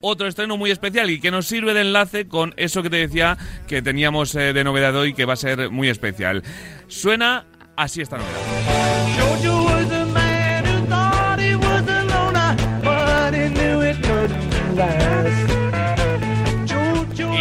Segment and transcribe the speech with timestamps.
[0.00, 3.36] otro estreno muy especial y que nos sirve de enlace con eso que te decía
[3.66, 6.44] que teníamos eh, de novedad hoy que va a ser muy especial.
[6.86, 8.38] Suena así esta novedad.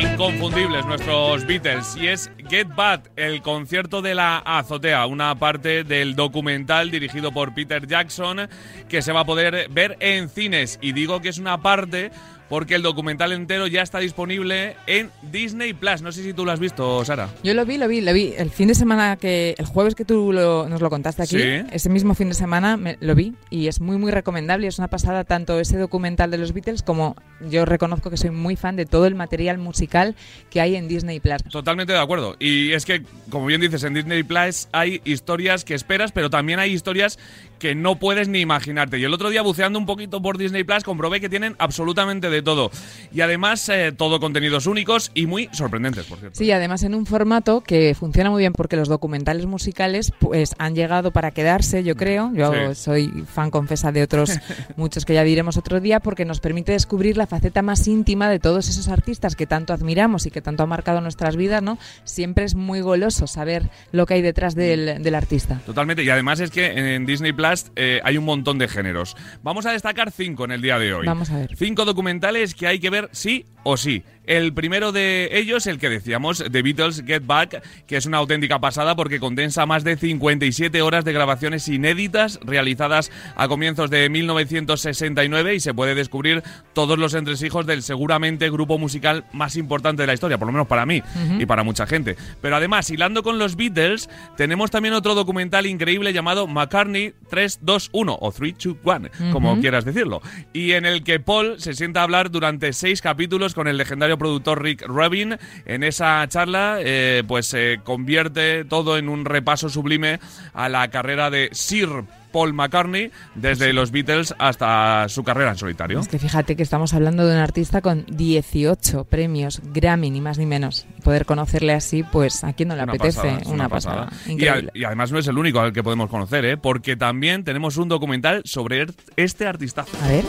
[0.01, 6.15] Inconfundibles nuestros Beatles y es Get Bad, el concierto de la azotea, una parte del
[6.15, 8.49] documental dirigido por Peter Jackson
[8.89, 12.09] que se va a poder ver en cines y digo que es una parte
[12.49, 16.01] porque el documental entero ya está disponible en Disney Plus.
[16.01, 17.29] No sé si tú lo has visto, Sara.
[17.43, 18.33] Yo lo vi, lo vi, lo vi.
[18.37, 19.55] El fin de semana que.
[19.57, 21.61] El jueves que tú lo- nos lo contaste aquí, Sí.
[21.71, 23.33] ese mismo fin de semana me- lo vi.
[23.49, 24.67] Y es muy, muy recomendable.
[24.67, 27.15] Es una pasada tanto ese documental de los Beatles como
[27.49, 30.15] yo reconozco que soy muy fan de todo el material musical
[30.49, 31.43] que hay en Disney Plus.
[31.51, 32.35] Totalmente de acuerdo.
[32.39, 36.59] Y es que, como bien dices, en Disney Plus hay historias que esperas, pero también
[36.59, 37.19] hay historias
[37.59, 38.99] que no puedes ni imaginarte.
[38.99, 42.41] Y el otro día, buceando un poquito por Disney Plus, comprobé que tienen absolutamente de
[42.41, 42.71] todo.
[43.13, 46.37] Y además, eh, todo contenidos únicos y muy sorprendentes, por cierto.
[46.37, 50.75] Sí, además en un formato que funciona muy bien porque los documentales musicales pues han
[50.75, 52.31] llegado para quedarse, yo creo.
[52.33, 52.75] Yo Sí.
[52.75, 54.31] soy fan confesa de otros
[54.75, 58.39] muchos que ya diremos otro día porque nos permite descubrir la faceta más íntima de
[58.39, 61.77] todos esos artistas que tanto admiramos y que tanto han marcado nuestras vidas, ¿no?
[62.03, 65.61] Siempre es muy goloso saber lo que hay detrás del, del artista.
[65.65, 66.03] Totalmente.
[66.03, 69.15] Y además es que en Disney Plus eh, hay un montón de géneros.
[69.43, 71.05] Vamos a destacar cinco en el día de hoy.
[71.05, 71.55] Vamos a ver.
[71.55, 74.03] Cinco documentales que hay que ver sí o sí.
[74.27, 78.59] El primero de ellos, el que decíamos, The Beatles Get Back, que es una auténtica
[78.59, 85.55] pasada porque condensa más de 57 horas de grabaciones inéditas realizadas a comienzos de 1969
[85.55, 86.43] y se puede descubrir
[86.73, 90.67] todos los entresijos del seguramente grupo musical más importante de la historia, por lo menos
[90.67, 91.01] para mí
[91.39, 92.17] y para mucha gente.
[92.41, 98.31] Pero además, hilando con los Beatles, tenemos también otro documental increíble llamado McCartney 321 o
[98.31, 100.21] 321, como quieras decirlo,
[100.51, 104.17] y en el que Paul se sienta a hablar durante seis capítulos con el legendario
[104.17, 105.37] productor Rick Rubin.
[105.65, 110.19] En esa charla, eh, pues se convierte todo en un repaso sublime
[110.53, 111.89] a la carrera de Sir
[112.31, 115.99] Paul McCartney, desde los Beatles hasta su carrera en solitario.
[115.99, 120.37] Es que fíjate que estamos hablando de un artista con 18 premios Grammy, ni más
[120.37, 120.85] ni menos.
[121.03, 123.21] Poder conocerle así, pues a quién no le Una apetece.
[123.21, 124.09] pasada, una, pasada.
[124.25, 124.71] Y, a- Increíble.
[124.75, 126.57] y además no es el único al que podemos conocer, ¿eh?
[126.57, 129.97] porque también tenemos un documental sobre er- este artistazo.
[130.03, 130.25] A ver.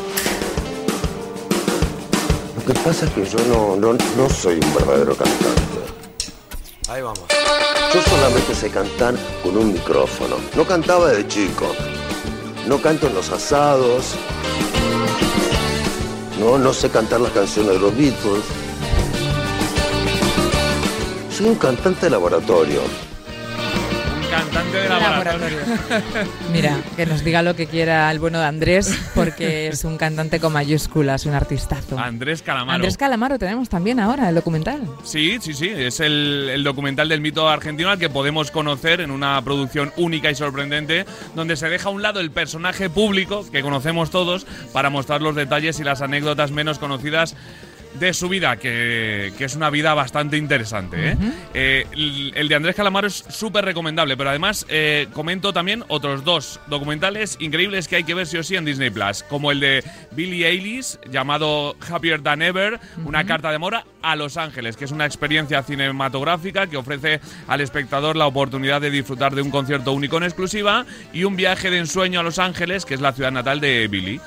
[2.68, 5.78] Lo que pasa es que yo no, no, no soy un verdadero cantante.
[6.90, 7.24] Ahí vamos.
[7.94, 10.36] Yo solamente sé cantar con un micrófono.
[10.54, 11.74] No cantaba de chico.
[12.66, 14.16] No canto en los asados.
[16.38, 18.44] No, no sé cantar las canciones de los Beatles.
[21.34, 22.82] Soy un cantante de laboratorio.
[24.72, 25.58] De laboratorio.
[26.52, 30.40] Mira, que nos diga lo que quiera el bueno de Andrés, porque es un cantante
[30.40, 31.98] con mayúsculas, un artistazo.
[31.98, 32.76] Andrés Calamaro.
[32.76, 34.82] Andrés Calamaro tenemos también ahora, el documental.
[35.04, 39.10] Sí, sí, sí, es el, el documental del mito argentino al que podemos conocer en
[39.10, 43.62] una producción única y sorprendente, donde se deja a un lado el personaje público que
[43.62, 47.34] conocemos todos para mostrar los detalles y las anécdotas menos conocidas
[47.94, 51.10] de su vida, que, que es una vida bastante interesante.
[51.10, 51.16] ¿eh?
[51.54, 56.24] Eh, el, el de Andrés Calamaro es súper recomendable, pero además eh, comento también otros
[56.24, 59.60] dos documentales increíbles que hay que ver sí o sí en Disney Plus, como el
[59.60, 64.84] de Billie Eilish, llamado Happier Than Ever, una carta de amor a Los Ángeles, que
[64.84, 69.92] es una experiencia cinematográfica que ofrece al espectador la oportunidad de disfrutar de un concierto
[69.92, 73.32] único en exclusiva y un viaje de ensueño a Los Ángeles, que es la ciudad
[73.32, 74.20] natal de Billie.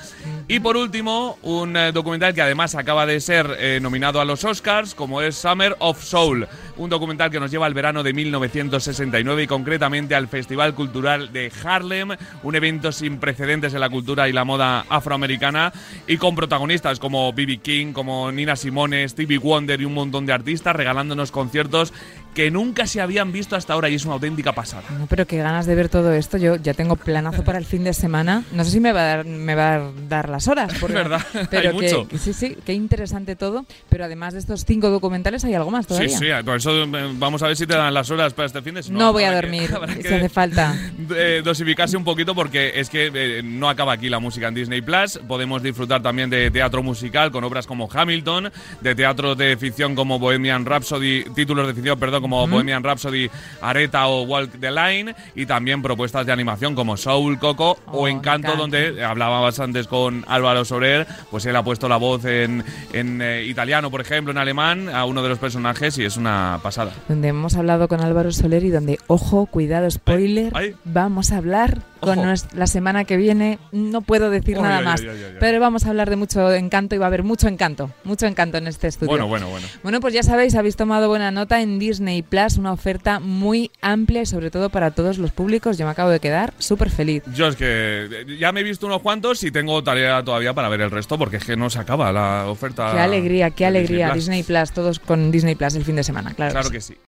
[0.52, 4.44] Y por último, un eh, documental que además acaba de ser eh, nominado a los
[4.44, 6.46] Oscars, como es Summer of Soul,
[6.76, 11.52] un documental que nos lleva al verano de 1969 y concretamente al Festival Cultural de
[11.64, 12.10] Harlem,
[12.42, 15.72] un evento sin precedentes en la cultura y la moda afroamericana
[16.06, 17.58] y con protagonistas como B.B.
[17.58, 21.92] King, como Nina Simone, Stevie Wonder y un montón de artistas regalándonos conciertos
[22.34, 24.84] que nunca se habían visto hasta ahora y es una auténtica pasada.
[24.98, 26.38] No, pero qué ganas de ver todo esto.
[26.38, 28.42] Yo ya tengo planazo para el fin de semana.
[28.52, 30.72] No sé si me va a dar, me va a dar las horas.
[30.80, 32.18] porque- verdad, Pero hay que, mucho.
[32.18, 33.66] sí, sí, qué interesante todo.
[33.90, 36.08] Pero además de estos cinco documentales hay algo más todavía.
[36.08, 38.62] Sí, sí, por eso eh, vamos a ver si te dan las horas para este
[38.62, 39.04] fin de semana.
[39.06, 39.70] No voy a dormir,
[40.00, 40.74] si hace falta.
[41.14, 44.80] eh, dosificarse un poquito porque es que eh, no acaba aquí la música en Disney
[44.80, 45.18] Plus.
[45.28, 48.50] Podemos disfrutar también de teatro musical con obras como Hamilton,
[48.80, 53.30] de teatro de ficción como Bohemian Rhapsody, títulos de ficción, perdón, como Bohemian Rhapsody,
[53.60, 58.08] Areta o Walk the Line, y también propuestas de animación como Soul, Coco Oh, o
[58.08, 58.56] Encanto, Encanto.
[58.62, 63.44] donde hablábamos antes con Álvaro Soler, pues él ha puesto la voz en, en, eh,
[63.44, 66.92] italiano, por ejemplo, en alemán, a uno de los personajes y es una pasada.
[67.08, 70.74] donde hemos hablado con Álvaro Soler y donde, ojo, cuidado, spoiler, ay.
[70.84, 73.58] vamos a hablar con nues- la semana que viene.
[73.70, 75.02] No puedo decir nada más,
[75.38, 78.58] pero vamos a hablar de mucho encanto y va a haber mucho encanto, mucho encanto
[78.58, 79.08] en este estudio.
[79.10, 79.66] Bueno, bueno, bueno.
[79.82, 84.22] Bueno, pues ya sabéis, habéis tomado buena nota en Disney Plus, una oferta muy amplia
[84.22, 85.78] y sobre todo para todos los públicos.
[85.78, 87.22] Yo me acabo de quedar súper feliz.
[87.34, 87.66] Yo es que
[88.10, 91.16] eh, ya me he visto unos cuantos y tengo tarea todavía para ver el resto
[91.18, 92.90] porque es que no se acaba la oferta.
[92.92, 94.06] Qué alegría, qué alegría.
[94.10, 94.24] Plus.
[94.24, 96.41] Disney Plus, todos con Disney Plus el fin de semana, claro.
[96.50, 96.94] Claro que que sí.
[96.94, 97.00] sí.